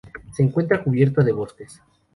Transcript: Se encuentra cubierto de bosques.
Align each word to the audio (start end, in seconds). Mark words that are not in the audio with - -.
Se 0.33 0.41
encuentra 0.41 0.83
cubierto 0.83 1.23
de 1.23 1.31
bosques. 1.31 1.79